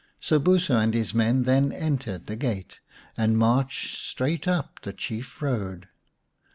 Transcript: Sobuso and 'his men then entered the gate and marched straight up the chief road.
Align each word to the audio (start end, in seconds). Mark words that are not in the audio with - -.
Sobuso 0.19 0.81
and 0.81 0.95
'his 0.95 1.13
men 1.13 1.43
then 1.43 1.71
entered 1.71 2.25
the 2.25 2.35
gate 2.35 2.79
and 3.15 3.37
marched 3.37 3.99
straight 3.99 4.47
up 4.47 4.81
the 4.81 4.93
chief 4.93 5.43
road. 5.43 5.89